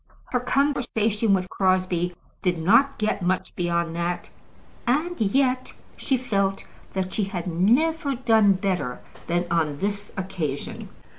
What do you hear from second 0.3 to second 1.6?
Her conversation with